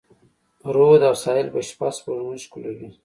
رود 0.75 1.01
او 1.09 1.13
ساحل 1.23 1.47
به 1.53 1.61
شپه، 1.67 1.87
سپوږمۍ 1.97 2.39
ښکلوي 2.45 2.89